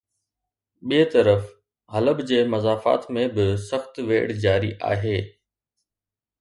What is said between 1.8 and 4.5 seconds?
حلب جي مضافات ۾ به سخت ويڙهه